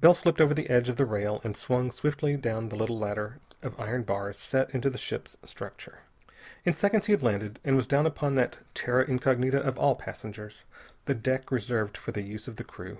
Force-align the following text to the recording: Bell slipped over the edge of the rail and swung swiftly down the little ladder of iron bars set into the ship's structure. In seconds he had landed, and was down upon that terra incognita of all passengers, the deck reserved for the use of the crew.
Bell 0.00 0.14
slipped 0.14 0.40
over 0.40 0.54
the 0.54 0.70
edge 0.70 0.88
of 0.88 0.96
the 0.96 1.04
rail 1.04 1.42
and 1.44 1.54
swung 1.54 1.90
swiftly 1.90 2.38
down 2.38 2.70
the 2.70 2.74
little 2.74 2.98
ladder 2.98 3.38
of 3.60 3.78
iron 3.78 4.02
bars 4.02 4.38
set 4.38 4.70
into 4.70 4.88
the 4.88 4.96
ship's 4.96 5.36
structure. 5.44 5.98
In 6.64 6.72
seconds 6.72 7.04
he 7.04 7.12
had 7.12 7.22
landed, 7.22 7.60
and 7.64 7.76
was 7.76 7.86
down 7.86 8.06
upon 8.06 8.34
that 8.36 8.60
terra 8.72 9.04
incognita 9.04 9.60
of 9.62 9.76
all 9.76 9.94
passengers, 9.94 10.64
the 11.04 11.12
deck 11.12 11.50
reserved 11.52 11.98
for 11.98 12.12
the 12.12 12.22
use 12.22 12.48
of 12.48 12.56
the 12.56 12.64
crew. 12.64 12.96